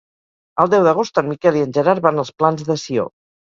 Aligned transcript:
El 0.63 0.71
deu 0.75 0.87
d'agost 0.87 1.21
en 1.23 1.31
Miquel 1.33 1.61
i 1.61 1.63
en 1.67 1.77
Gerard 1.77 2.05
van 2.09 2.25
als 2.25 2.35
Plans 2.41 2.69
de 2.75 2.83
Sió. 2.89 3.11